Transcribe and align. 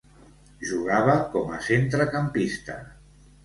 Jugava 0.69 1.19
com 1.37 1.55
a 1.59 1.61
centrecampista. 1.69 2.83